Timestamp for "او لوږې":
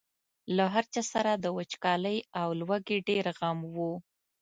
2.41-2.97